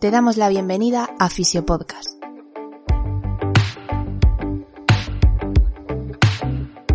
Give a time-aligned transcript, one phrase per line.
[0.00, 2.22] Te damos la bienvenida a Fisiopodcast.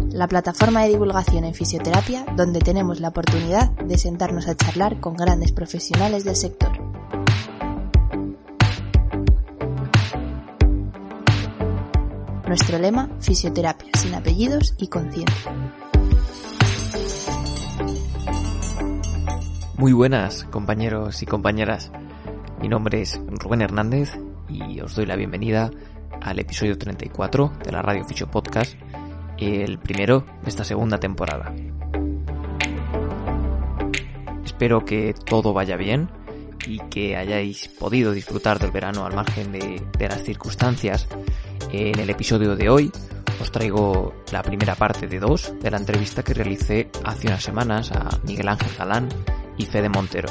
[0.10, 5.17] La plataforma de divulgación en fisioterapia donde tenemos la oportunidad de sentarnos a charlar con
[5.17, 6.71] grandes profesionales del sector.
[12.47, 15.51] Nuestro lema, fisioterapia sin apellidos y conciencia.
[19.76, 21.91] Muy buenas, compañeros y compañeras.
[22.63, 24.17] Mi nombre es Rubén Hernández
[24.48, 25.70] y os doy la bienvenida
[26.21, 28.76] al episodio 34 de la Radio Fisio Podcast,
[29.38, 31.54] el primero de esta segunda temporada.
[34.45, 36.09] Espero que todo vaya bien
[36.66, 41.09] y que hayáis podido disfrutar del verano al margen de, las circunstancias.
[41.73, 42.91] En el episodio de hoy
[43.41, 47.91] os traigo la primera parte de dos de la entrevista que realicé hace unas semanas
[47.91, 49.09] a Miguel Ángel Galán
[49.57, 50.30] y Fede Montero.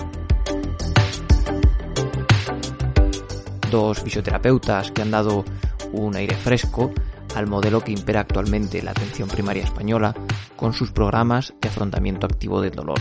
[3.72, 5.46] Dos fisioterapeutas que han dado
[5.92, 6.92] un aire fresco
[7.34, 10.14] al modelo que impera actualmente en la atención primaria española
[10.56, 12.98] con sus programas de afrontamiento activo del dolor.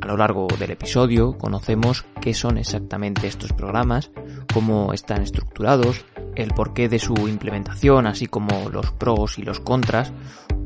[0.00, 4.10] A lo largo del episodio conocemos qué son exactamente estos programas,
[4.54, 10.10] cómo están estructurados, el porqué de su implementación, así como los pros y los contras,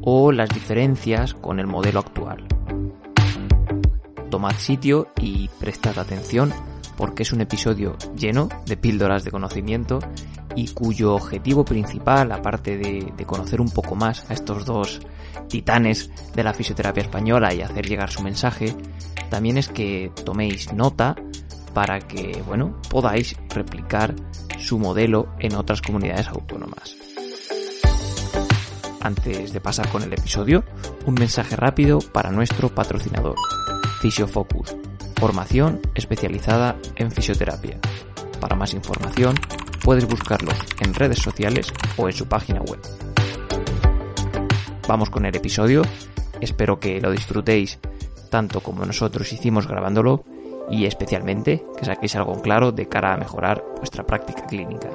[0.03, 2.47] o las diferencias con el modelo actual
[4.31, 6.53] tomad sitio y prestad atención
[6.97, 9.99] porque es un episodio lleno de píldoras de conocimiento
[10.55, 15.01] y cuyo objetivo principal, aparte de, conocer un poco más a estos dos
[15.49, 18.75] titanes de la fisioterapia española y hacer llegar su mensaje,
[19.31, 21.15] también es que toméis nota
[21.75, 24.15] para que, bueno, podáis replicar
[24.59, 26.97] su modelo en otras comunidades autónomas.
[29.01, 30.65] Antes de pasar con el episodio,
[31.05, 33.37] un mensaje rápido para nuestro patrocinador.
[34.01, 34.75] Fisiofocus,
[35.17, 37.79] formación especializada en fisioterapia.
[38.41, 39.35] Para más información
[39.83, 42.81] puedes buscarlos en redes sociales o en su página web.
[44.89, 45.83] Vamos con el episodio,
[46.41, 47.79] espero que lo disfrutéis
[48.31, 50.25] tanto como nosotros hicimos grabándolo
[50.71, 54.91] y especialmente que saquéis algo claro de cara a mejorar vuestra práctica clínica.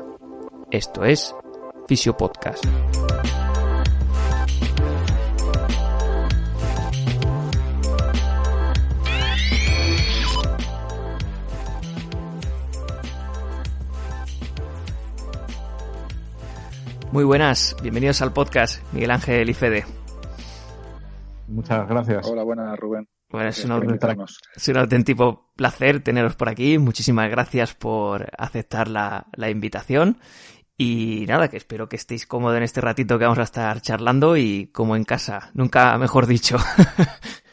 [0.69, 1.35] Esto es
[1.87, 2.65] Fisiopodcast.
[17.11, 19.85] Muy buenas, bienvenidos al podcast Miguel Ángel y Fede.
[21.49, 22.25] Muchas gracias.
[22.25, 23.09] Hola, buenas Rubén.
[23.29, 26.77] Bueno, es un, auténtico placer teneros por aquí.
[26.77, 30.19] Muchísimas gracias por aceptar la, la invitación.
[30.77, 34.37] Y nada, que espero que estéis cómodos en este ratito que vamos a estar charlando
[34.37, 36.57] y como en casa, nunca mejor dicho.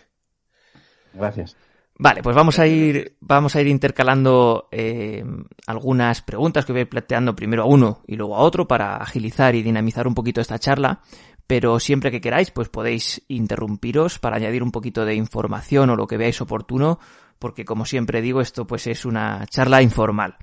[1.15, 1.57] Gracias.
[2.01, 5.25] Vale, pues vamos a ir, vamos a ir intercalando eh,
[5.67, 8.99] algunas preguntas que voy a ir planteando primero a uno y luego a otro para
[8.99, 11.01] agilizar y dinamizar un poquito esta charla.
[11.49, 16.07] Pero siempre que queráis, pues podéis interrumpiros para añadir un poquito de información o lo
[16.07, 17.01] que veáis oportuno,
[17.41, 20.37] porque como siempre digo, esto pues es una charla informal.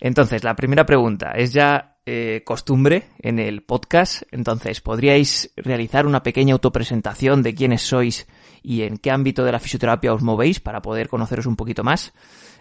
[0.00, 4.24] Entonces, la primera pregunta es ya eh, costumbre en el podcast.
[4.32, 8.26] Entonces, ¿podríais realizar una pequeña autopresentación de quiénes sois
[8.64, 12.14] y en qué ámbito de la fisioterapia os movéis para poder conoceros un poquito más.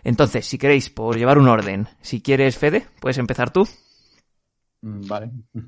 [0.04, 3.68] Entonces, si queréis, por llevar un orden, si quieres, Fede, puedes empezar tú.
[4.82, 5.32] Mm, vale.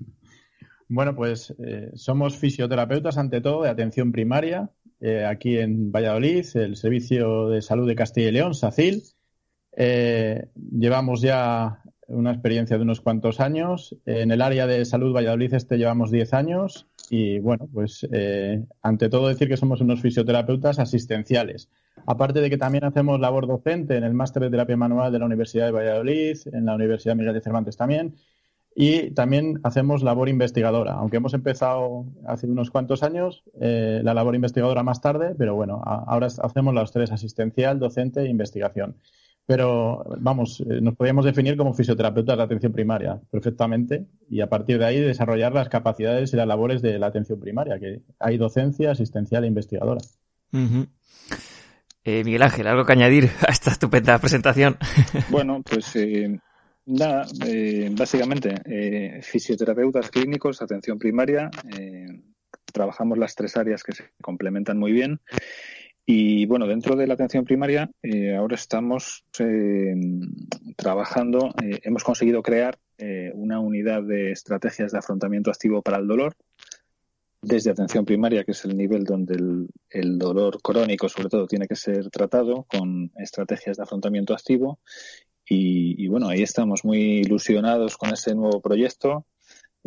[0.87, 4.69] Bueno, pues eh, somos fisioterapeutas ante todo de atención primaria
[4.99, 9.01] eh, aquí en Valladolid, el Servicio de Salud de Castilla y León, SACIL.
[9.75, 13.97] Eh, llevamos ya una experiencia de unos cuantos años.
[14.05, 19.09] En el área de salud Valladolid este llevamos 10 años y bueno, pues eh, ante
[19.09, 21.69] todo decir que somos unos fisioterapeutas asistenciales.
[22.05, 25.25] Aparte de que también hacemos labor docente en el máster de terapia manual de la
[25.25, 28.15] Universidad de Valladolid, en la Universidad Miguel de Cervantes también,
[28.75, 34.35] y también hacemos labor investigadora, aunque hemos empezado hace unos cuantos años eh, la labor
[34.35, 38.97] investigadora más tarde, pero bueno, ahora hacemos los tres, asistencial, docente e investigación
[39.45, 44.79] pero vamos, eh, nos podríamos definir como fisioterapeutas de atención primaria perfectamente y a partir
[44.79, 48.91] de ahí desarrollar las capacidades y las labores de la atención primaria, que hay docencia,
[48.91, 50.01] asistencial e investigadora.
[52.03, 54.77] Eh, Miguel Ángel, ¿algo que añadir a esta estupenda presentación?
[55.29, 56.39] Bueno, pues eh,
[56.85, 57.25] nada,
[57.91, 61.51] básicamente fisioterapeutas clínicos, atención primaria,
[62.73, 65.19] trabajamos las tres áreas que se complementan muy bien
[66.07, 69.95] y bueno, dentro de la atención primaria, eh, ahora estamos eh,
[70.75, 72.77] trabajando, eh, hemos conseguido crear
[73.33, 76.33] una unidad de estrategias de afrontamiento activo para el dolor,
[77.41, 79.35] desde atención primaria, que es el nivel donde
[79.89, 84.79] el, dolor crónico, sobre todo, tiene que ser tratado con estrategias de afrontamiento activo.
[85.45, 89.25] y, bueno, ahí estamos muy ilusionados con ese nuevo proyecto,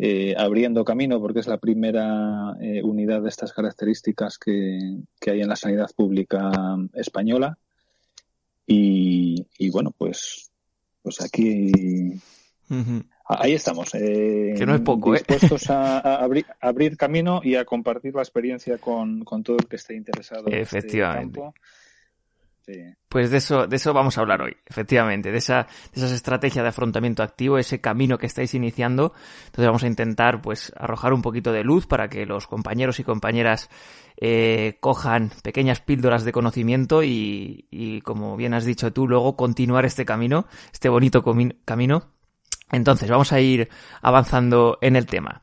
[0.00, 5.49] eh, abriendo camino porque es la primera eh, unidad de estas características que, hay en
[5.49, 6.53] la sanidad pública
[6.95, 7.59] española.
[8.65, 10.53] Y, bueno, pues,
[11.03, 11.73] pues aquí
[13.25, 13.93] ahí estamos.
[13.95, 15.99] Eh, que no es poco, dispuestos a,
[16.61, 20.47] abrir, camino y a compartir la experiencia con, todo el que esté interesado.
[20.47, 20.83] En este
[23.09, 26.62] Pues de eso, de eso vamos a hablar hoy, efectivamente, de, esa, de esas estrategias
[26.62, 29.12] de afrontamiento activo, ese camino que estáis iniciando.
[29.47, 33.05] Entonces vamos a intentar, pues, arrojar un poquito de luz para que los compañeros y
[33.05, 33.70] compañeras
[34.20, 39.87] eh, cojan pequeñas píldoras de conocimiento y, y, como bien has dicho tú, luego continuar
[39.87, 41.25] este camino, este bonito
[41.64, 42.03] camino.
[42.71, 43.69] Entonces vamos a ir
[44.03, 45.43] avanzando en el tema.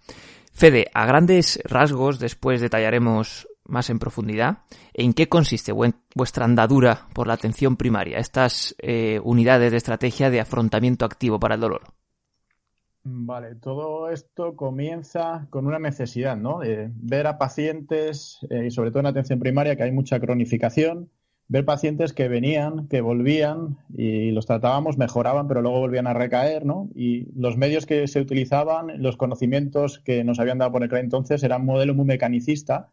[0.54, 4.60] Fede, a grandes rasgos, después detallaremos más en profundidad
[4.94, 5.74] en qué consiste
[6.16, 11.56] vuestra andadura por la atención primaria, estas eh, unidades de estrategia de afrontamiento activo para
[11.56, 11.82] el dolor.
[13.08, 16.60] Vale, todo esto comienza con una necesidad, ¿no?
[16.60, 21.12] De ver a pacientes, eh, y sobre todo en atención primaria, que hay mucha cronificación,
[21.48, 26.66] ver pacientes que venían, que volvían y los tratábamos, mejoraban, pero luego volvían a recaer,
[26.66, 26.90] ¿no?
[26.96, 31.44] Y los medios que se utilizaban, los conocimientos que nos habían dado por aquel entonces,
[31.44, 32.90] eran un modelo muy mecanicista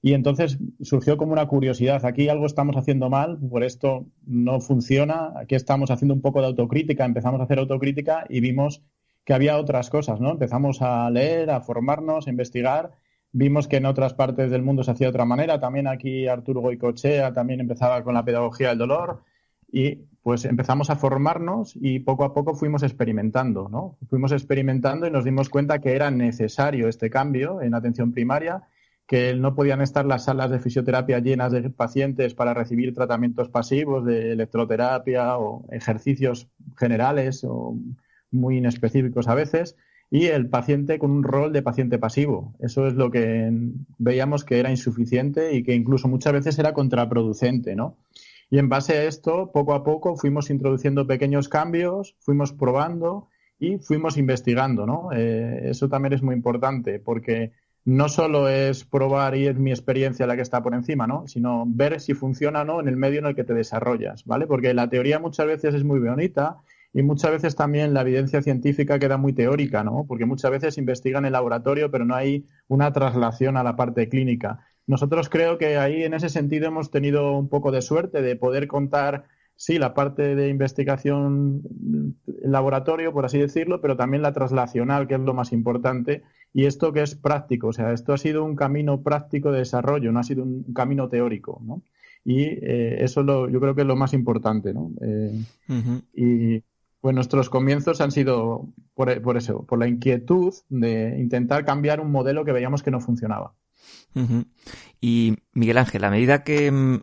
[0.00, 5.32] y entonces surgió como una curiosidad, aquí algo estamos haciendo mal, por esto no funciona,
[5.36, 8.82] aquí estamos haciendo un poco de autocrítica, empezamos a hacer autocrítica y vimos
[9.24, 10.30] que había otras cosas, ¿no?
[10.30, 12.92] Empezamos a leer, a formarnos, a investigar,
[13.32, 16.60] vimos que en otras partes del mundo se hacía de otra manera, también aquí Arturo
[16.60, 19.24] Goicochea también empezaba con la pedagogía del dolor
[19.70, 23.98] y pues empezamos a formarnos y poco a poco fuimos experimentando, ¿no?
[24.08, 28.62] Fuimos experimentando y nos dimos cuenta que era necesario este cambio en atención primaria
[29.08, 34.04] que no podían estar las salas de fisioterapia llenas de pacientes para recibir tratamientos pasivos
[34.04, 37.74] de electroterapia o ejercicios generales o
[38.30, 39.76] muy inespecíficos a veces,
[40.10, 42.54] y el paciente con un rol de paciente pasivo.
[42.60, 43.50] Eso es lo que
[43.96, 47.96] veíamos que era insuficiente y que incluso muchas veces era contraproducente, ¿no?
[48.50, 53.28] Y en base a esto, poco a poco fuimos introduciendo pequeños cambios, fuimos probando
[53.58, 55.10] y fuimos investigando, ¿no?
[55.14, 57.52] Eh, eso también es muy importante porque
[57.84, 61.26] no solo es probar y es mi experiencia la que está por encima, ¿no?
[61.26, 64.46] Sino ver si funciona o no en el medio en el que te desarrollas, ¿vale?
[64.46, 66.58] Porque la teoría muchas veces es muy bonita
[66.92, 70.04] y muchas veces también la evidencia científica queda muy teórica, ¿no?
[70.06, 74.08] Porque muchas veces investigan en el laboratorio, pero no hay una traslación a la parte
[74.08, 74.60] clínica.
[74.86, 78.68] Nosotros creo que ahí en ese sentido hemos tenido un poco de suerte de poder
[78.68, 79.24] contar
[79.58, 81.62] sí, la parte de investigación
[82.42, 86.22] laboratorio, por así decirlo, pero también la traslacional, que es lo más importante,
[86.54, 90.12] y esto que es práctico, o sea, esto ha sido un camino práctico de desarrollo,
[90.12, 91.82] no ha sido un camino teórico, ¿no?
[92.24, 94.92] Y eh, eso lo, yo creo que es lo más importante, ¿no?
[95.00, 95.42] Eh,
[96.14, 96.62] y
[97.00, 102.12] pues nuestros comienzos han sido por, por, eso, por la inquietud de intentar cambiar un
[102.12, 103.54] modelo que veíamos que no funcionaba.
[105.00, 107.00] Y Miguel Ángel, a medida que mm,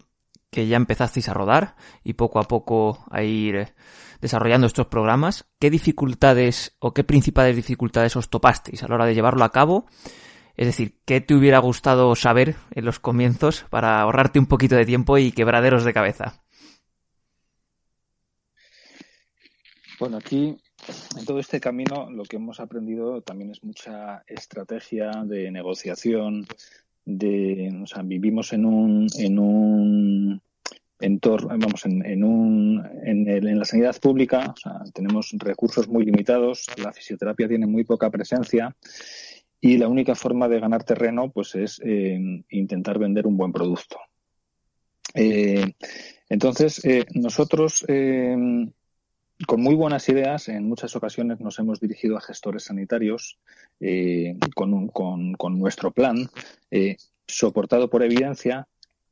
[0.50, 3.74] que ya empezasteis a rodar y poco a poco a ir eh,
[4.22, 9.16] desarrollando estos programas, ¿qué dificultades o qué principales dificultades os topasteis a la hora de
[9.16, 9.86] llevarlo a cabo?
[10.56, 14.86] Es decir, ¿qué te hubiera gustado saber en los comienzos para ahorrarte un poquito de
[14.86, 16.46] tiempo y quebraderos de cabeza?
[20.00, 20.58] Bueno, aquí
[21.18, 26.48] en todo este camino lo que hemos aprendido también es mucha estrategia de negociación,
[27.06, 30.42] de, o sea, vivimos en un, en un
[31.00, 36.66] entorno, vamos, en, en, un, en, la sanidad pública, o sea, tenemos recursos muy limitados,
[36.78, 38.76] la fisioterapia tiene muy poca presencia
[39.62, 43.98] y la única forma de ganar terreno, pues, es eh, intentar vender un buen producto.
[45.14, 45.74] Eh,
[46.30, 47.86] entonces, eh, nosotros
[49.48, 53.38] con muy buenas ideas, en muchas ocasiones nos hemos dirigido a gestores sanitarios
[53.80, 56.30] eh, con, con, nuestro plan,
[56.72, 56.96] eh,
[57.28, 58.68] soportado por evidencia,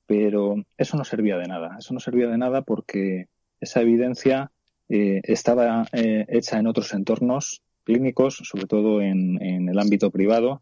[0.06, 1.76] pero eso no servía de nada.
[1.78, 3.28] Eso no servía de nada porque
[3.60, 4.52] esa evidencia
[4.90, 10.62] eh, estaba hecha en otros entornos clínicos, sobre todo en, en el ámbito privado,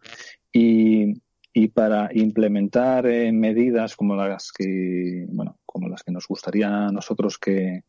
[0.52, 1.22] y,
[1.54, 7.38] y para implementar medidas como las que, bueno, como las que nos gustaría a nosotros
[7.38, 7.84] que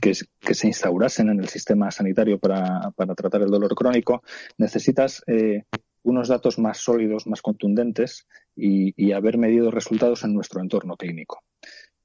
[0.00, 4.22] que, se instaurasen en el sistema sanitario para, tratar el dolor crónico,
[4.58, 5.64] necesitas eh,
[6.02, 11.42] unos datos más sólidos, más contundentes y, haber medido resultados en nuestro entorno clínico.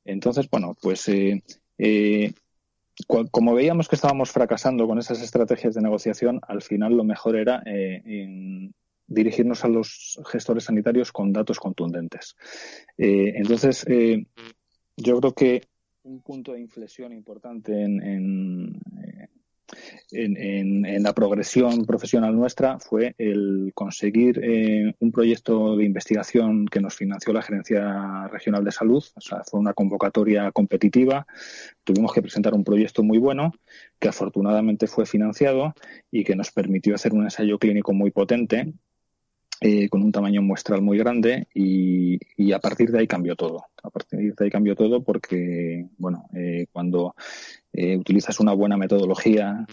[0.05, 1.43] Entonces, bueno, pues eh,
[1.77, 2.33] eh,
[3.07, 7.61] como veíamos que estábamos fracasando con esas estrategias de negociación, al final lo mejor era
[9.07, 12.35] dirigirnos a los gestores sanitarios con datos contundentes.
[12.97, 13.85] entonces,
[14.97, 15.61] yo creo que
[16.05, 18.79] un punto de inflexión importante en,
[20.11, 26.95] en, la progresión profesional nuestra fue el conseguir eh, un proyecto de investigación que nos
[26.95, 29.03] financió la Gerencia Regional de Salud.
[29.15, 31.25] O sea, fue una convocatoria competitiva.
[31.83, 33.51] Tuvimos que presentar un proyecto muy bueno
[33.99, 35.73] que afortunadamente fue financiado
[36.11, 38.73] y que nos permitió hacer un ensayo clínico muy potente
[39.61, 42.19] eh, con un tamaño muestral muy grande y,
[42.51, 43.65] a partir de ahí cambió todo.
[43.83, 47.15] A partir de ahí cambió todo porque, bueno, eh, cuando
[47.71, 49.65] eh, utilizas una buena metodología,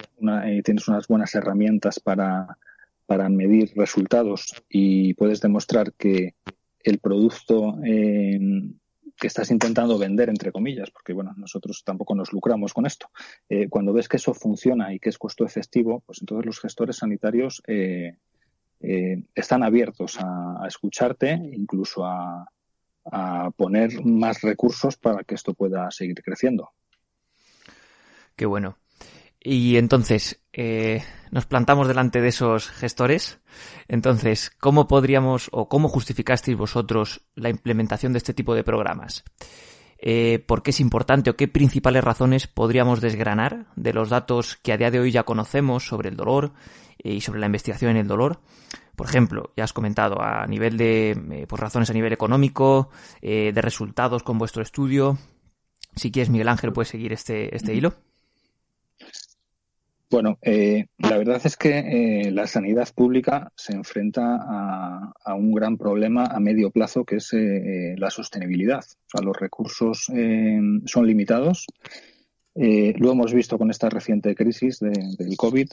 [0.65, 2.59] tienes unas buenas herramientas para,
[3.07, 6.35] para medir resultados y puedes demostrar que
[6.81, 12.87] el producto que estás intentando vender, entre comillas, porque bueno, nosotros tampoco nos lucramos con
[12.87, 13.09] esto.
[13.71, 17.63] cuando ves que eso funciona y que es costo efectivo, pues entonces los gestores sanitarios
[17.67, 18.17] eh,
[19.35, 22.47] están abiertos a, escucharte, incluso a,
[23.57, 26.71] poner más recursos para que esto pueda seguir creciendo.
[28.37, 28.79] Qué bueno.
[29.45, 33.41] Y entonces, eh, nos plantamos delante de esos gestores.
[33.89, 39.25] Entonces, ¿cómo podríamos o cómo justificasteis vosotros la implementación de este tipo de programas?
[40.05, 44.73] Eh, ¿Por qué es importante o qué principales razones podríamos desgranar de los datos que
[44.73, 46.53] a día de hoy ya conocemos sobre el dolor
[47.03, 48.39] y sobre la investigación en el dolor.
[48.97, 52.91] Por ejemplo, ya has comentado a nivel de eh, pues razones a nivel económico,
[53.23, 55.19] eh, de resultados con vuestro estudio.
[55.97, 57.95] Si quieres, Miguel Ángel, puedes seguir este, este hilo.
[60.11, 64.37] Bueno, eh, la verdad es que la sanidad pública se enfrenta
[65.25, 68.85] a, un gran problema a medio plazo, que es la sostenibilidad.
[68.85, 71.67] O sea, los recursos son limitados.
[72.55, 75.69] lo hemos visto con esta reciente crisis del COVID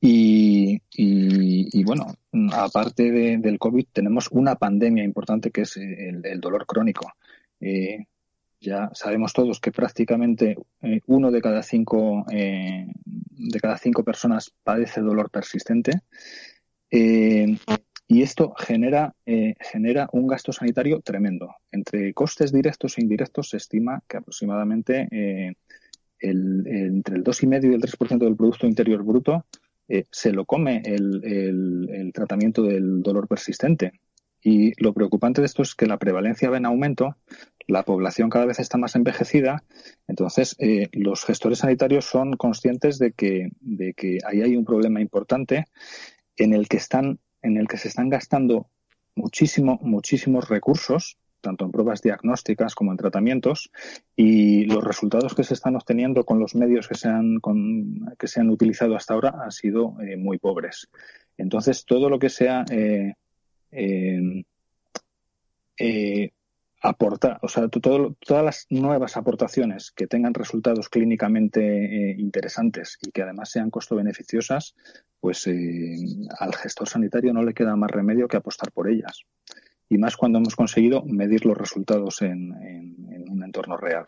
[0.00, 2.06] y, bueno,
[2.52, 7.12] aparte del COVID, tenemos una pandemia importante que es el, dolor crónico.
[7.60, 8.06] Eh,
[8.60, 14.52] ya sabemos todos que prácticamente eh, uno de cada cinco eh, de cada cinco personas
[14.64, 15.92] padece dolor persistente
[16.90, 21.54] y esto genera genera un gasto sanitario tremendo.
[21.70, 25.06] Entre costes directos e indirectos se estima que aproximadamente
[26.20, 29.44] el, entre el 2,5 y el 3% del producto interior bruto
[29.88, 33.92] eh, se lo come el, tratamiento del dolor persistente.
[34.42, 37.16] Y lo preocupante de esto es que la prevalencia va en aumento,
[37.66, 39.64] la población cada vez está más envejecida,
[40.06, 45.00] entonces eh, los gestores sanitarios son conscientes de que, de que ahí hay un problema
[45.00, 45.64] importante
[46.36, 48.70] en el que están, en el que se están gastando
[49.16, 53.70] muchísimo, muchísimos recursos tanto en pruebas diagnósticas como en tratamientos,
[54.16, 57.40] y los resultados que se están obteniendo con los medios que se han,
[58.18, 60.88] que se han utilizado hasta ahora han sido eh, muy pobres.
[61.36, 63.14] Entonces, todo lo que sea eh,
[63.70, 64.44] eh,
[66.80, 73.50] aportar, o sea, todas las nuevas aportaciones que tengan resultados clínicamente interesantes y que además
[73.50, 74.74] sean costo beneficiosas,
[75.20, 79.26] pues al gestor sanitario no le queda más remedio que apostar por ellas
[79.88, 82.52] y más cuando hemos conseguido medir los resultados en,
[83.28, 84.06] un entorno real.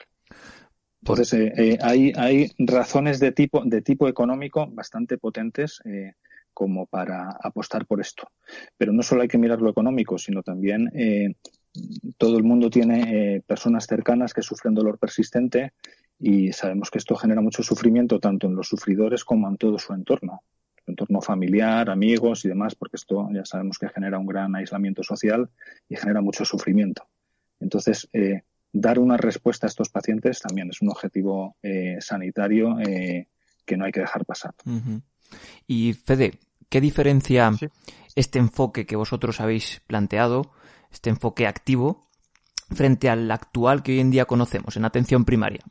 [1.03, 6.13] Entonces, eh, eh, hay, hay razones de tipo, de tipo económico bastante potentes eh,
[6.53, 8.29] como para apostar por esto.
[8.77, 10.91] Pero no solo hay que mirar lo económico, sino también
[12.19, 15.73] todo el mundo tiene personas cercanas que sufren dolor persistente
[16.19, 19.95] y sabemos que esto genera mucho sufrimiento tanto en los sufridores como en todo su
[19.95, 20.43] entorno
[20.91, 25.49] entorno familiar, amigos y demás, porque esto ya sabemos que genera un gran aislamiento social
[25.89, 27.07] y genera mucho sufrimiento.
[27.61, 28.43] Entonces, eh,
[28.73, 33.29] dar una respuesta a estos pacientes también es un objetivo eh, sanitario eh,
[33.65, 34.55] que no hay que dejar pasar.
[35.67, 37.53] Y Fede, ¿qué diferencia
[38.17, 40.53] este enfoque que vosotros habéis planteado,
[40.91, 42.09] este enfoque activo,
[42.71, 45.65] frente al actual que hoy en día conocemos en atención primaria?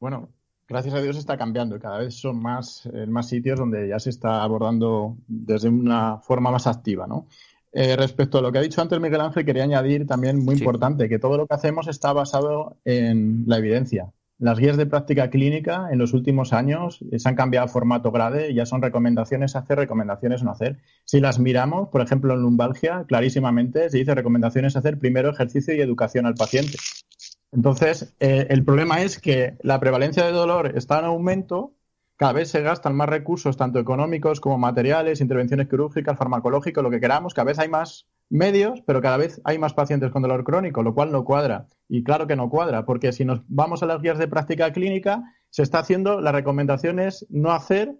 [0.00, 0.28] Bueno,
[0.68, 3.98] gracias a Dios está cambiando y cada vez son más, eh, más sitios donde ya
[3.98, 7.26] se está abordando desde una forma más activa, ¿no?
[7.72, 11.08] Eh, respecto a lo que ha dicho antes Miguel Ángel, quería añadir también muy importante
[11.08, 14.12] que todo lo que hacemos está basado en la evidencia.
[14.38, 18.12] Las guías de práctica clínica en los últimos años eh, se han cambiado a formato
[18.12, 20.78] grade, ya son recomendaciones hacer, recomendaciones no hacer.
[21.04, 25.80] Si las miramos, por ejemplo, en lumbalgia, clarísimamente se dice recomendaciones hacer primero ejercicio y
[25.80, 26.78] educación al paciente.
[27.52, 31.74] Entonces, eh, el problema es que la prevalencia de dolor está en aumento,
[32.16, 37.00] cada vez se gastan más recursos, tanto económicos como materiales, intervenciones quirúrgicas, farmacológicas, lo que
[37.00, 40.82] queramos, cada vez hay más medios, pero cada vez hay más pacientes con dolor crónico,
[40.82, 41.68] lo cual no cuadra.
[41.88, 45.22] Y claro que no cuadra, porque si nos vamos a las guías de práctica clínica,
[45.50, 47.94] se está haciendo las recomendaciones no hacer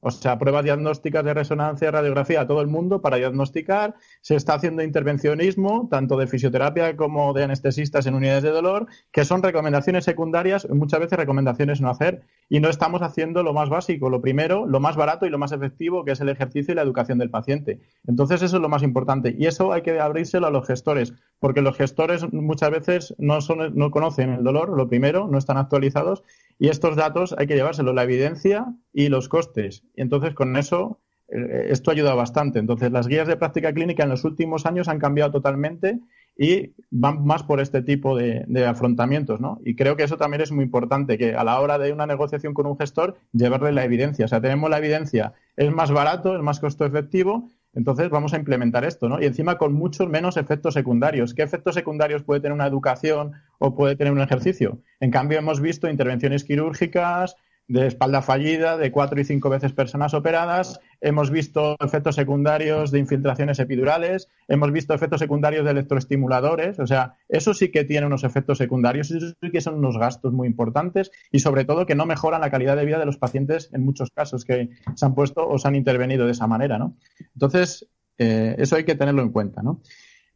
[0.00, 3.96] O sea, pruebas diagnósticas de resonancia, radiografía a todo el mundo para diagnosticar.
[4.20, 9.24] Se está haciendo intervencionismo, tanto de fisioterapia como de anestesistas en unidades de dolor, que
[9.24, 12.22] son recomendaciones secundarias, muchas veces recomendaciones no hacer.
[12.48, 15.52] Y no estamos haciendo lo más básico, lo primero, lo más barato y lo más
[15.52, 17.80] efectivo, que es el ejercicio y la educación del paciente.
[18.06, 19.34] Entonces, eso es lo más importante.
[19.36, 23.74] Y eso hay que abrírselo a los gestores, porque los gestores muchas veces no, son,
[23.74, 26.22] no conocen el dolor, lo primero, no están actualizados
[26.58, 29.84] y estos datos hay que llevárselo, la evidencia y los costes.
[29.94, 32.58] Y entonces con eso eh, esto ayuda bastante.
[32.58, 36.00] Entonces las guías de práctica clínica en los últimos años han cambiado totalmente
[36.36, 39.60] y van más por este tipo de, afrontamientos, ¿no?
[39.64, 42.54] Y creo que eso también es muy importante, que a la hora de una negociación
[42.54, 44.24] con un gestor, llevarle la evidencia.
[44.24, 48.38] O sea, tenemos la evidencia, es más barato, es más costo efectivo entonces vamos a
[48.38, 49.20] implementar esto, ¿no?
[49.20, 51.34] Y encima con muchos menos efectos secundarios.
[51.34, 54.80] ¿Qué efectos secundarios puede tener una educación o puede tener un ejercicio?
[55.00, 57.36] En cambio, hemos visto intervenciones quirúrgicas,
[57.68, 60.80] de espalda fallida, de cuatro y cinco veces personas operadas.
[61.00, 66.78] Hemos visto efectos secundarios de infiltraciones epidurales, hemos visto efectos secundarios de electroestimuladores.
[66.78, 70.32] O sea, eso sí que tiene unos efectos secundarios, eso sí que son unos gastos
[70.32, 73.70] muy importantes y sobre todo que no mejoran la calidad de vida de los pacientes
[73.72, 76.96] en muchos casos que se han puesto o se han intervenido de esa manera, ¿no?
[77.34, 77.88] Entonces,
[78.18, 79.80] eh, eso hay que tenerlo en cuenta, ¿no?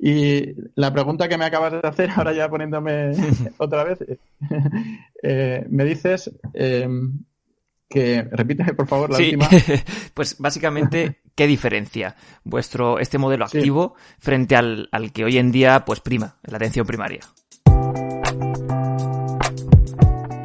[0.04, 3.12] Y la pregunta que me acabas de hacer, ahora ya poniéndome
[3.58, 3.98] otra vez,
[5.22, 6.88] eh, me dices eh,
[7.92, 9.48] que, repíteme por favor la última.
[10.14, 15.84] pues básicamente, ¿qué diferencia vuestro este modelo activo frente al, al que hoy en día
[15.84, 17.20] pues prima, la atención primaria?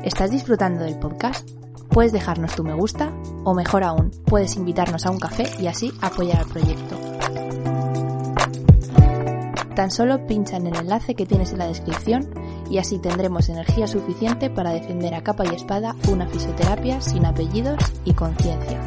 [0.03, 1.49] ¿Estás disfrutando del podcast?
[1.89, 3.13] Puedes dejarnos tu me gusta
[3.43, 6.99] o mejor aún, puedes invitarnos a un café y así apoyar al proyecto.
[9.75, 12.29] Tan solo pincha en el enlace que tienes en la descripción
[12.69, 17.77] y así tendremos energía suficiente para defender a capa y espada una fisioterapia sin apellidos
[18.05, 18.81] y conciencia.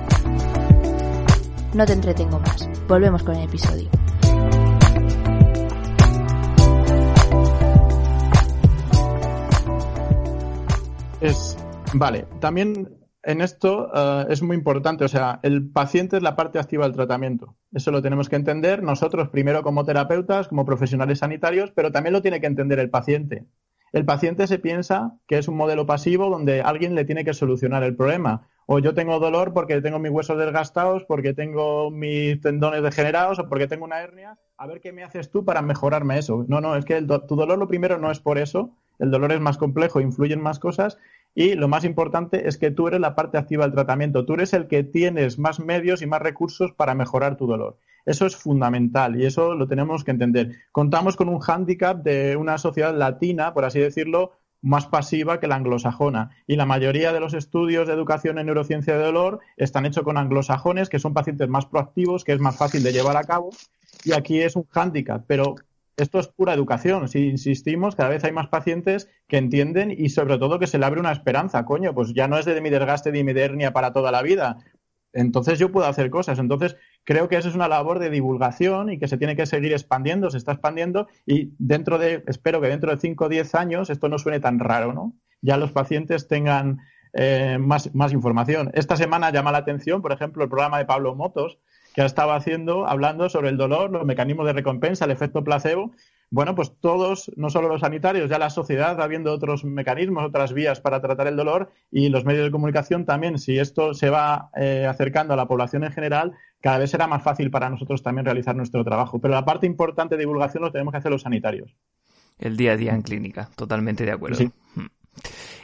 [1.75, 3.89] No te entretengo más, volvemos con el episodio.
[11.21, 11.57] Es,
[11.93, 16.59] vale, también en esto eh, es muy importante, o sea, el paciente es la parte
[16.59, 17.57] activa del tratamiento.
[17.73, 22.23] Eso lo tenemos que entender nosotros primero como terapeutas, como profesionales sanitarios, pero también lo
[22.23, 23.47] tiene que entender el paciente.
[23.93, 27.83] El paciente se piensa que es un modelo pasivo donde alguien le tiene que solucionar
[27.83, 28.47] el problema.
[28.67, 33.49] O yo tengo dolor porque tengo mis huesos desgastados, porque tengo mis tendones degenerados o
[33.49, 34.39] porque tengo una hernia.
[34.57, 36.45] A ver qué me haces tú para mejorarme eso.
[36.47, 38.71] No, no, es que tu dolor lo primero no es por eso.
[39.01, 40.99] El dolor es más complejo, influyen más cosas
[41.35, 44.53] y lo más importante es que tú eres la parte activa del tratamiento, tú eres
[44.53, 47.79] el que tienes más medios y más recursos para mejorar tu dolor.
[48.11, 50.57] Eso es fundamental y eso lo tenemos que entender.
[50.73, 55.55] Contamos con un hándicap de una sociedad latina, por así decirlo, más pasiva que la
[55.55, 56.31] anglosajona.
[56.49, 60.19] Y la mayoría de los estudios de educación en neurociencia de dolor están hechos con
[60.19, 63.51] anglosajones, que son pacientes más proactivos, que es más fácil de llevar a cabo.
[64.03, 65.55] Y aquí es un hándicap, pero
[65.97, 67.07] esto es pura educación.
[67.07, 70.87] Si insistimos, cada vez hay más pacientes que entienden y sobre todo que se le
[70.87, 71.65] abre una esperanza.
[71.65, 74.59] Coño, pues ya no es de mi desgaste de mi hernia para toda la vida.
[75.13, 76.39] Entonces yo puedo hacer cosas.
[76.39, 79.73] Entonces creo que eso es una labor de divulgación y que se tiene que seguir
[79.73, 83.91] expandiendo, se está expandiendo y dentro de, espero que dentro de 5 o 10 años
[83.91, 85.15] esto no suene tan raro, ¿no?
[85.43, 86.81] Ya los pacientes tengan
[87.13, 88.71] eh, más, más información.
[88.75, 91.59] Esta semana llama la atención, por ejemplo, el programa de Pablo Motos,
[91.95, 95.93] que ha estado haciendo, hablando sobre el dolor, los mecanismos de recompensa, el efecto placebo.
[96.33, 100.53] Bueno, pues todos, no solo los sanitarios, ya la sociedad va viendo otros mecanismos, otras
[100.53, 103.39] vías para tratar el dolor y los medios de comunicación también.
[103.39, 107.25] Si esto se va eh, acercando a la población en general, cada vez será más
[107.25, 109.21] fácil para nosotros también realizar nuestro trabajo.
[109.21, 111.75] Pero la parte importante de divulgación lo tenemos que hacer los sanitarios.
[112.39, 114.45] El día a día en clínica, totalmente de acuerdo.
[114.77, 114.87] Hmm.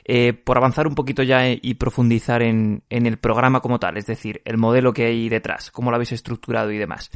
[0.08, 4.40] Eh, por avanzar un poquito ya y profundizar en, el programa como tal, es decir,
[4.44, 7.10] el modelo que hay detrás, cómo lo habéis estructurado y demás.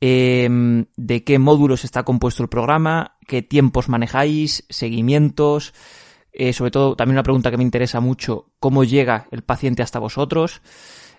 [0.00, 3.16] Em, ¿De qué módulos está compuesto el programa?
[3.26, 4.64] ¿Qué tiempos manejáis?
[4.68, 5.74] ¿Seguimientos?
[6.32, 9.98] Eh, sobre todo, también una pregunta que me interesa mucho, ¿cómo llega el paciente hasta
[9.98, 10.62] vosotros?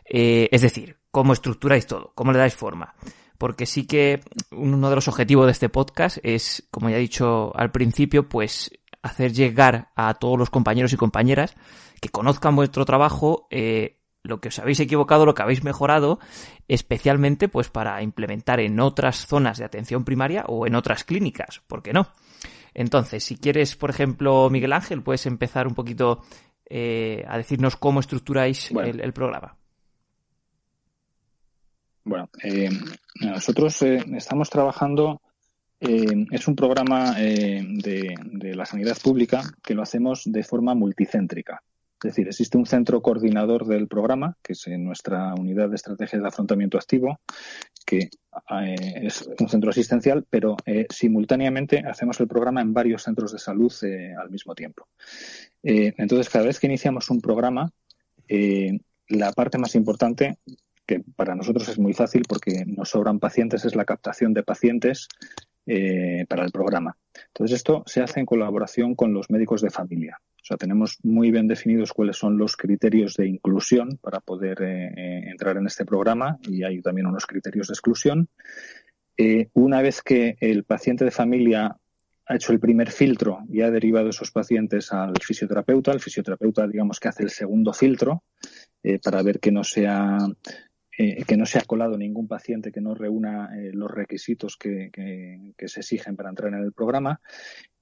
[0.06, 2.13] Eh, es decir, ¿cómo estructuráis todo?
[2.15, 2.95] ¿Cómo le dais forma?
[3.41, 4.21] porque sí que
[4.52, 8.69] uno de los objetivos de este podcast es, como ya he dicho al principio, pues
[9.02, 11.56] hacer llegar a todos los compañeros y compañeras
[12.00, 16.20] que conozcan vuestro trabajo, eh, lo que os habéis equivocado, lo que habéis mejorado,
[16.68, 21.82] especialmente pues para implementar en otras zonas de atención primaria o en otras clínicas, ¿por
[21.82, 22.08] qué no?
[22.74, 26.22] Entonces, si quieres, por ejemplo, Miguel Ángel, puedes empezar un poquito
[26.70, 29.58] eh, a decirnos cómo estructuráis el, programa.
[32.04, 32.70] Bueno, eh,
[33.20, 35.22] nosotros estamos trabajando
[35.84, 41.63] eh, es un programa eh, de, la sanidad pública que lo hacemos de forma multicéntrica.
[41.96, 46.28] Es decir, existe un centro coordinador del programa, que es nuestra unidad de estrategia de
[46.28, 47.20] afrontamiento activo,
[47.84, 50.56] que eh, es un centro asistencial, pero
[50.89, 53.74] simultáneamente hacemos el programa en varios centros de salud
[54.20, 54.88] al mismo tiempo.
[55.63, 57.72] entonces, cada vez que iniciamos un programa,
[59.08, 60.38] la parte más importante,
[60.88, 65.08] que para nosotros es muy fácil porque nos sobran pacientes, es la captación de pacientes
[66.28, 66.97] para el programa.
[67.28, 70.19] Entonces, esto se hace en colaboración con los médicos de familia.
[70.41, 74.88] O sea, tenemos muy bien definidos cuáles son los criterios de inclusión para poder eh,
[74.97, 78.28] eh, entrar en este programa y hay también unos criterios de exclusión.
[79.17, 81.78] Eh, una vez que el paciente de familia
[82.26, 87.00] ha hecho el primer filtro y ha derivado esos pacientes al fisioterapeuta, el fisioterapeuta, digamos
[87.00, 88.24] que hace el segundo filtro
[89.04, 90.17] para ver que no sea
[91.28, 94.90] que no se ha colado ningún paciente que no reúna los requisitos que,
[95.58, 97.22] se exigen para entrar en el programa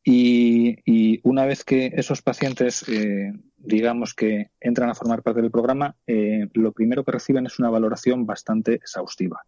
[0.03, 5.95] y, una vez que esos pacientes, eh, digamos que entran a formar parte del programa,
[6.07, 9.43] eh, lo primero que reciben es una valoración bastante exhaustiva.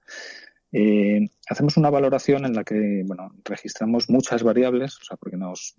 [0.71, 5.75] Eh, hacemos una valoración en la que, bueno, registramos muchas variables, o sea, porque nos,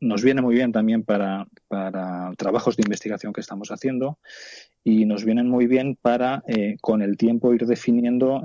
[0.00, 4.18] nos viene muy bien también para, para trabajos de investigación que estamos haciendo
[4.82, 6.42] y nos vienen muy bien para,
[6.80, 8.42] con el tiempo, ir definiendo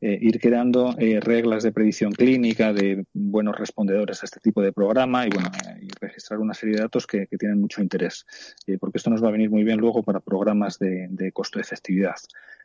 [0.00, 4.72] eh, ir creando eh, reglas de predicción clínica de buenos respondedores a este tipo de
[4.72, 8.24] programa y bueno eh, y registrar una serie de datos que, tienen mucho interés
[8.80, 12.14] porque esto nos va a venir muy bien luego para programas de, de costo efectividad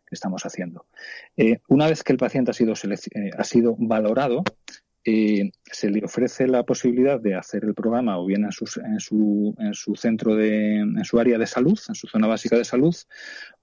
[0.06, 0.86] que estamos haciendo.
[1.67, 4.43] Una vez que el paciente ha sido ha sido valorado
[5.04, 9.56] se le ofrece la posibilidad de hacer el programa o bien en su, en su,
[9.58, 12.96] en su centro de, en su área de salud, en su zona básica de salud,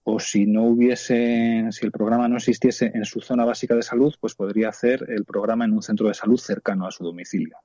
[0.03, 4.15] o si no hubiese, si el programa no existiese en su zona básica de salud,
[4.21, 7.59] pues podría hacer el programa en un centro de salud cercano a su domicilio.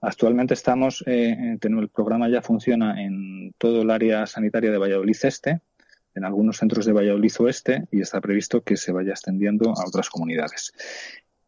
[0.00, 5.60] Actualmente estamos, eh, el programa ya funciona en todo el área sanitaria de Valladolid Este,
[6.14, 10.08] en algunos centros de Valladolid Oeste y está previsto que se vaya extendiendo a otras
[10.08, 10.72] comunidades.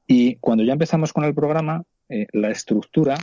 [0.06, 3.16] Y cuando ya empezamos con el programa, eh, la estructura,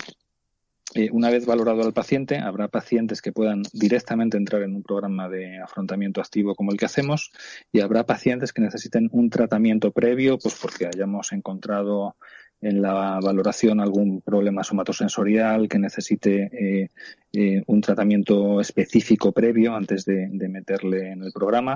[0.93, 5.29] eh, una vez valorado al paciente, habrá pacientes que puedan directamente entrar en un programa
[5.29, 7.31] de afrontamiento activo como el que hacemos
[7.71, 12.15] y habrá pacientes que necesiten un tratamiento previo, pues porque hayamos encontrado
[12.59, 16.89] en la valoración algún problema somatosensorial que necesite
[17.33, 21.75] eh, un tratamiento específico previo antes de meterle en el programa.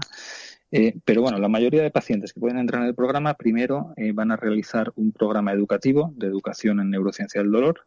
[0.77, 4.11] Eh, pero bueno, la mayoría de pacientes que pueden entrar en el programa primero eh,
[4.11, 7.85] van a realizar un programa educativo de educación en neurociencia del dolor,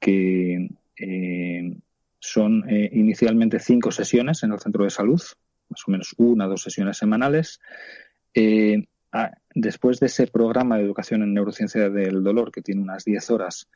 [0.00, 1.76] que eh,
[2.18, 5.20] son inicialmente cinco sesiones en el centro de salud,
[5.68, 7.60] más o menos una o dos sesiones semanales.
[9.54, 13.68] después de ese programa de educación en neurociencia del dolor, que tiene unas diez horas,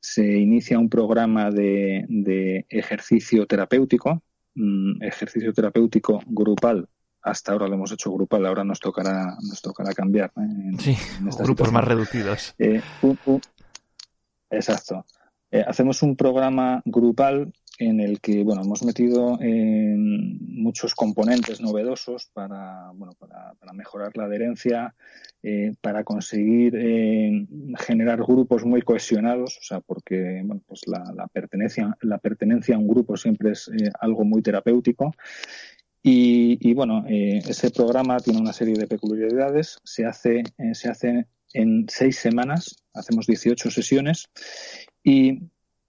[0.00, 4.24] se inicia un programa de ejercicio terapéutico
[4.54, 6.88] Mm, ejercicio terapéutico grupal.
[7.22, 10.32] Hasta ahora lo hemos hecho grupal, ahora nos tocará, nos tocará cambiar.
[10.36, 10.76] ¿eh?
[10.78, 10.96] sí,
[11.38, 12.54] grupos más reducidos.
[12.58, 12.82] Eh,
[14.50, 15.06] exacto.
[15.50, 22.90] Eh, hacemos un programa grupal en el que bueno hemos metido muchos componentes novedosos para
[22.94, 24.94] bueno para, mejorar la adherencia
[25.42, 27.46] eh, para conseguir eh,
[27.78, 32.88] generar grupos muy cohesionados o sea porque bueno, pues la, pertenencia la pertenencia a un
[32.88, 35.12] grupo siempre es eh, algo muy terapéutico.
[36.04, 39.78] Y, y bueno ese programa tiene una serie de peculiaridades.
[39.84, 44.28] Se hace se hace en seis semanas hacemos 18 sesiones
[45.04, 45.38] y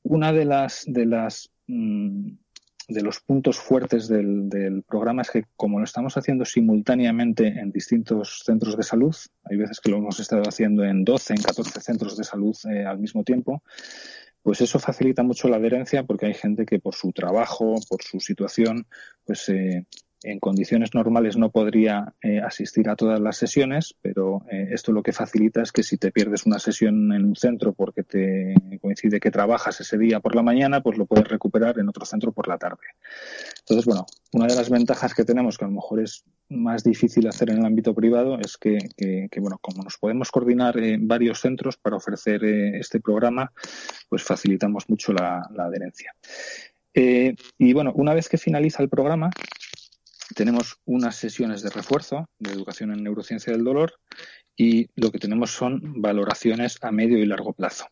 [0.04, 5.86] una de las de las de los puntos fuertes del, programa es que como lo
[5.86, 10.84] estamos haciendo simultáneamente en distintos centros de salud, hay veces que lo hemos estado haciendo
[10.84, 13.64] en 12, en 14 centros de salud eh, al mismo tiempo,
[14.42, 18.20] pues eso facilita mucho la adherencia porque hay gente que por su trabajo, por su
[18.20, 18.86] situación,
[19.26, 19.86] pues eh,
[20.24, 25.04] en condiciones normales no podría eh, asistir a todas las sesiones, pero eh, esto lo
[25.04, 29.20] que facilita es que si te pierdes una sesión en un centro porque te coincide
[29.20, 32.48] que trabajas ese día por la mañana, pues lo puedes recuperar en otro centro por
[32.48, 32.84] la tarde.
[33.60, 37.28] Entonces, bueno, una de las ventajas que tenemos, que a lo mejor es más difícil
[37.28, 38.78] hacer en el ámbito privado, es que,
[39.38, 43.52] bueno, como nos podemos coordinar en varios centros para ofrecer eh, este programa,
[44.10, 46.14] pues facilitamos mucho la, la adherencia.
[46.94, 49.32] y bueno, una vez que finaliza el programa,
[50.34, 53.94] tenemos unas sesiones de refuerzo de educación en neurociencia del dolor
[54.56, 57.88] y lo que tenemos son valoraciones a medio y largo plazo.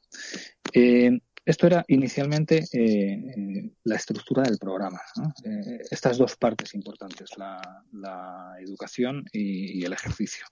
[0.74, 5.02] Eh, esto era inicialmente eh, la estructura del programa.
[5.44, 10.46] Eh, estas dos partes importantes, la, educación y, el ejercicio.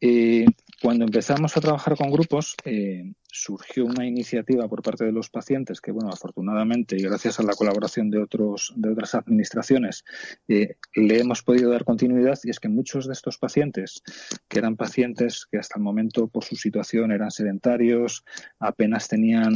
[0.00, 0.46] Eh,
[0.80, 5.80] cuando empezamos a trabajar con grupos, eh, surgió una iniciativa por parte de los pacientes
[5.80, 10.04] que, bueno, afortunadamente y gracias a la colaboración de otros de otras administraciones,
[10.46, 14.02] eh, le hemos podido dar continuidad y es que muchos de estos pacientes,
[14.46, 18.24] que eran pacientes que hasta el momento por su situación eran sedentarios,
[18.60, 19.54] apenas tenían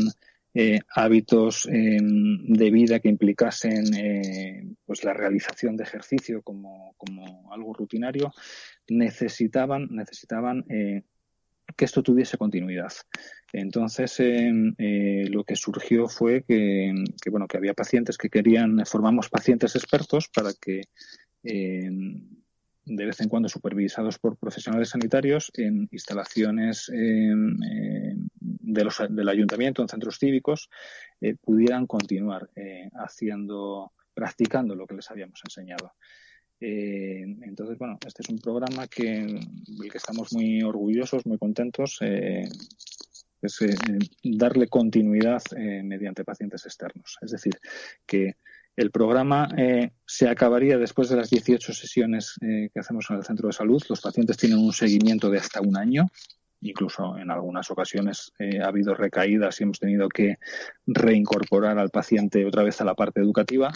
[0.55, 7.51] eh, hábitos em, de vida que implicasen eh, pues la realización de ejercicio como, como
[7.53, 8.33] algo rutinario,
[8.89, 11.03] necesitaban, necesitaban eh,
[11.75, 12.93] que esto tuviese continuidad.
[13.53, 14.75] Entonces, em,
[15.31, 20.29] lo que surgió fue que, que, bueno, que había pacientes que querían, formamos pacientes expertos
[20.29, 20.83] para que
[21.45, 22.42] em,
[22.85, 26.91] de vez en cuando supervisados por profesionales sanitarios en instalaciones
[28.63, 30.71] de los, del ayuntamiento, en centros cívicos,
[31.21, 35.93] eh, pudieran continuar eh, haciendo, practicando lo que les habíamos enseñado.
[36.61, 41.99] Eh, entonces, bueno, este es un programa que, del que estamos muy orgullosos, muy contentos.
[42.01, 43.59] es
[44.23, 45.43] darle continuidad
[45.83, 47.19] mediante pacientes externos.
[47.21, 47.59] Es decir,
[48.07, 48.37] que
[48.77, 53.25] el programa eh, se acabaría después de las 18 sesiones eh, que hacemos en el
[53.25, 53.83] centro de salud.
[53.89, 56.09] Los pacientes tienen un seguimiento de hasta un año
[56.63, 60.37] incluso en algunas ocasiones eh, ha habido recaídas y hemos tenido que
[60.87, 63.71] reincorporar al paciente otra vez a la parte educativa.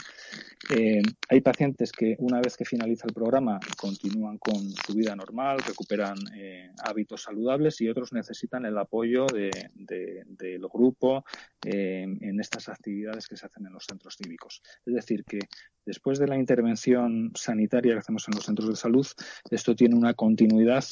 [0.75, 5.59] Eh, hay pacientes que una vez que finaliza el programa continúan con su vida normal,
[5.59, 11.25] recuperan eh, hábitos saludables y otros necesitan el apoyo del grupo
[11.65, 14.63] en estas actividades que se hacen en los centros cívicos.
[14.85, 15.41] Es decir, que
[15.85, 19.07] después de la intervención sanitaria que hacemos en los centros de salud,
[19.51, 20.85] esto tiene una continuidad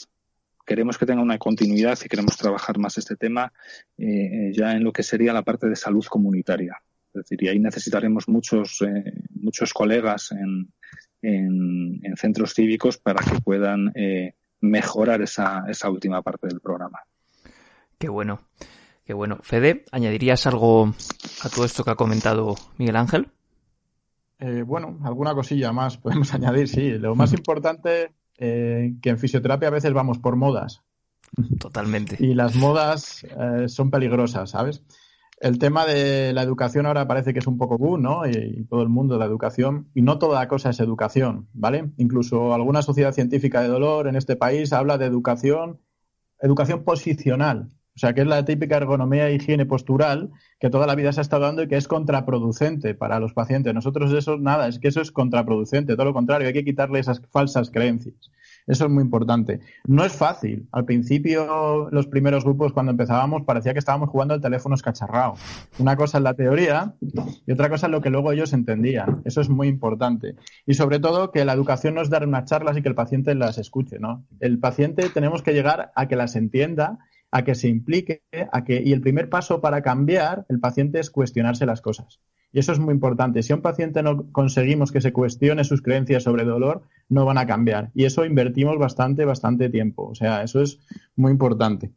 [0.64, 3.53] queremos que tenga una continuidad y queremos trabajar más este tema
[3.98, 6.81] eh, ya en lo que sería la parte de salud comunitaria.
[7.09, 10.72] Es decir, y ahí necesitaremos muchos, eh, muchos colegas en,
[11.22, 17.00] en, centros cívicos para que puedan eh, mejorar esa, esa última parte del programa.
[17.98, 18.40] Qué bueno,
[19.05, 19.38] qué bueno.
[19.42, 20.94] Fede, ¿añadirías algo
[21.42, 23.29] a todo esto que ha comentado Miguel Ángel?
[24.66, 26.90] bueno, alguna cosilla más podemos añadir, sí.
[26.98, 30.83] Lo más importante eh, que en fisioterapia a veces vamos por modas.
[31.59, 32.16] Totalmente.
[32.18, 34.83] Y las modas eh, son peligrosas, ¿sabes?
[35.40, 38.27] El tema de la educación ahora parece que es un poco boom, ¿no?
[38.27, 39.88] Y, todo el mundo de la educación.
[39.94, 41.90] Y no toda cosa es educación, ¿vale?
[41.97, 45.81] Incluso alguna sociedad científica de dolor en este país habla de educación,
[46.40, 47.68] educación posicional.
[47.96, 51.20] O sea, que es la típica ergonomía e higiene postural que toda la vida se
[51.20, 53.72] ha estado dando y que es contraproducente para los pacientes.
[53.72, 57.22] Nosotros eso nada, es que eso es contraproducente, todo lo contrario, hay que quitarle esas
[57.30, 58.30] falsas creencias.
[58.66, 59.61] Eso es muy importante.
[59.87, 60.68] No es fácil.
[60.72, 65.35] Al principio, los primeros grupos, cuando empezábamos, parecía que estábamos jugando al teléfono escacharrado.
[65.78, 66.94] Una cosa es la teoría
[67.46, 69.20] y otra cosa es lo que luego ellos entendían.
[69.24, 70.35] Eso es muy importante.
[70.66, 73.35] Y sobre todo, que la educación no es dar unas charlas y que el paciente
[73.35, 74.24] las escuche, ¿no?
[74.40, 76.98] El paciente tenemos que llegar a que las entienda
[77.35, 81.11] a que se implique, a que, y el primer paso para cambiar el paciente es
[81.11, 82.20] cuestionarse las cosas.
[82.53, 83.42] Y eso es muy importante.
[83.42, 87.38] Si a un paciente no conseguimos que se cuestione sus creencias sobre dolor, no van
[87.38, 87.90] a cambiar.
[87.92, 90.07] Y eso invertimos bastante, bastante tiempo.
[90.07, 90.79] O sea, eso es
[91.16, 91.90] muy importante.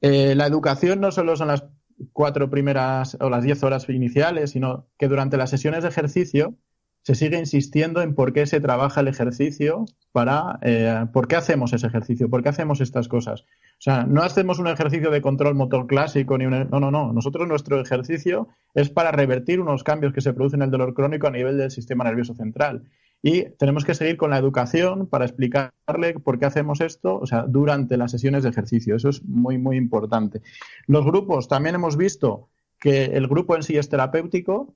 [0.00, 1.66] Eh, la educación no solo son las
[2.14, 6.54] cuatro primeras o las diez horas iniciales, sino que durante las sesiones de ejercicio
[7.02, 11.72] se sigue insistiendo en por qué se trabaja el ejercicio para, eh, por qué hacemos
[11.72, 13.42] ese ejercicio, por qué hacemos estas cosas.
[13.42, 17.12] O sea, no hacemos un ejercicio de control motor clásico ni un, no, no, no.
[17.12, 21.26] Nosotros nuestro ejercicio es para revertir unos cambios que se producen en el dolor crónico
[21.26, 22.84] a nivel del sistema nervioso central.
[23.20, 27.42] Y tenemos que seguir con la educación para explicarle por qué hacemos esto, o sea,
[27.42, 28.96] durante las sesiones de ejercicio.
[28.96, 30.42] Eso es muy, muy importante.
[30.86, 32.48] Los grupos, también hemos visto
[32.80, 34.74] que el grupo en sí es terapéutico,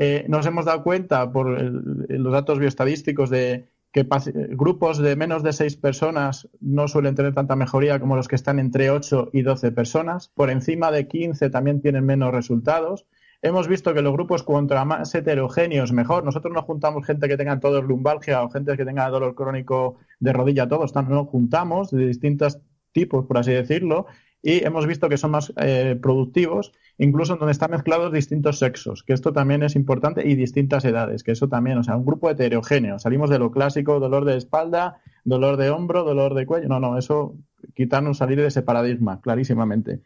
[0.00, 4.06] eh, nos hemos dado cuenta por los datos bioestadísticos de que
[4.50, 8.60] grupos de menos de seis personas no suelen tener tanta mejoría como los que están
[8.60, 10.28] entre 8 y 12 personas.
[10.28, 13.06] Por encima de 15 también tienen menos resultados.
[13.42, 16.22] Hemos visto que los grupos contra más heterogéneos mejor.
[16.24, 20.32] Nosotros no juntamos gente que tenga todos lumbalgia o gente que tenga dolor crónico de
[20.32, 22.60] rodilla, todos no juntamos de distintos
[22.92, 24.06] tipos, por así decirlo,
[24.48, 29.12] y hemos visto que son más eh, productivos, incluso donde están mezclados distintos sexos, que
[29.12, 32.98] esto también es importante, y distintas edades, que eso también, o sea, un grupo heterogéneo.
[32.98, 36.66] Salimos de lo clásico, dolor de espalda, dolor de hombro, dolor de cuello.
[36.66, 37.36] No, no, eso
[37.74, 40.00] quitarnos, salir de ese paradigma, clarísimamente.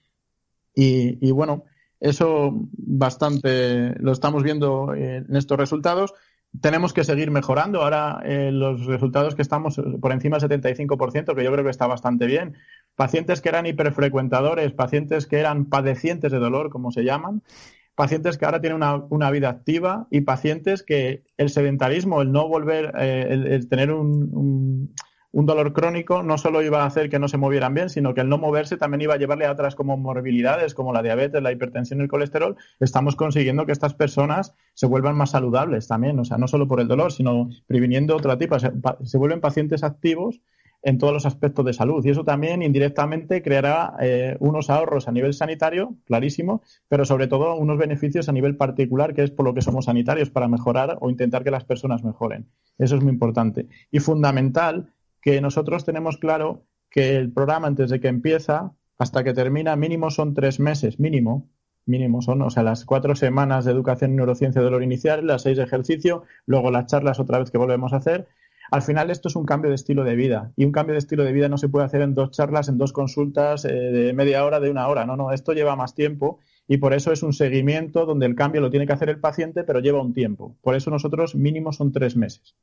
[0.74, 1.62] Y, y bueno,
[2.00, 6.14] eso bastante lo estamos viendo en estos resultados
[6.60, 7.82] tenemos que seguir mejorando.
[7.82, 11.86] Ahora eh, los resultados que estamos por encima del 75%, que yo creo que está
[11.86, 12.56] bastante bien,
[12.94, 17.42] pacientes que eran hiperfrecuentadores, pacientes que eran padecientes de dolor, como se llaman,
[17.94, 22.92] pacientes que ahora tienen una, vida activa y pacientes que el sedentarismo, el no volver,
[22.98, 24.94] eh, el, tener un,
[25.32, 28.20] un dolor crónico no solo iba a hacer que no se movieran bien, sino que
[28.20, 31.50] el no moverse también iba a llevarle a otras como morbilidades, como la diabetes, la
[31.50, 32.56] hipertensión y el colesterol.
[32.80, 36.80] Estamos consiguiendo que estas personas se vuelvan más saludables también, o sea, no solo por
[36.80, 40.42] el dolor, sino previniendo otra tipo, se, vuelven pacientes activos
[40.82, 42.04] en todos los aspectos de salud.
[42.04, 47.54] Y eso también indirectamente creará eh, unos ahorros a nivel sanitario, clarísimo, pero sobre todo
[47.54, 51.08] unos beneficios a nivel particular, que es por lo que somos sanitarios, para mejorar o
[51.08, 52.48] intentar que las personas mejoren.
[52.78, 53.68] Eso es muy importante.
[53.90, 54.92] Y fundamental
[55.22, 60.10] que nosotros tenemos claro que el programa antes de que empieza hasta que termina mínimo
[60.10, 61.48] son tres meses, mínimo,
[61.86, 65.42] mínimo son, o sea, las cuatro semanas de educación en neurociencia de dolor inicial, las
[65.42, 68.28] seis de ejercicio, luego las charlas otra vez que volvemos a hacer.
[68.70, 71.24] Al final esto es un cambio de estilo de vida y un cambio de estilo
[71.24, 74.44] de vida no se puede hacer en dos charlas, en dos consultas eh, de media
[74.44, 75.04] hora, de una hora.
[75.04, 78.60] No, no, esto lleva más tiempo y por eso es un seguimiento donde el cambio
[78.60, 80.56] lo tiene que hacer el paciente, pero lleva un tiempo.
[80.62, 82.54] Por eso nosotros mínimo son tres meses.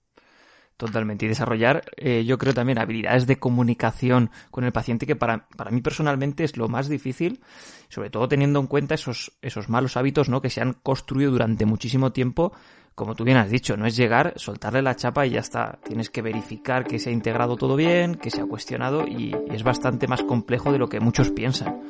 [0.80, 1.26] Totalmente.
[1.26, 5.72] Y desarrollar, eh, yo creo también, habilidades de comunicación con el paciente, que para, para
[5.72, 7.42] mí personalmente es lo más difícil,
[7.90, 10.42] sobre todo teniendo en cuenta esos, esos malos hábitos ¿no?
[10.42, 12.54] que se han construido durante muchísimo tiempo.
[12.96, 15.80] Como tú bien has dicho, no es llegar, soltarle la chapa y ya está.
[15.84, 19.54] Tienes que verificar que se ha integrado todo bien, que se ha cuestionado y, y
[19.54, 21.82] es bastante más complejo de lo que muchos piensan.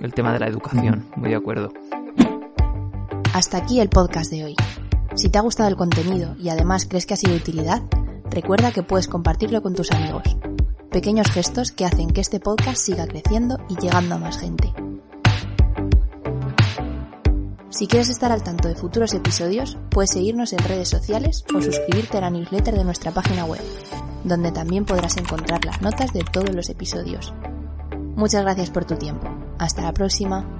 [0.00, 1.72] El tema de la educación, muy de acuerdo.
[3.34, 4.56] Hasta aquí el podcast de hoy.
[5.16, 7.82] Si te ha gustado el contenido y además crees que ha sido de utilidad,
[8.30, 10.36] recuerda que puedes compartirlo con tus amigos.
[10.90, 14.72] Pequeños gestos que hacen que este podcast siga creciendo y llegando a más gente.
[17.70, 22.18] Si quieres estar al tanto de futuros episodios, puedes seguirnos en redes sociales o suscribirte
[22.18, 23.62] a la newsletter de nuestra página web,
[24.24, 27.32] donde también podrás encontrar las notas de todos los episodios.
[28.16, 29.28] Muchas gracias por tu tiempo.
[29.58, 30.57] Hasta la próxima.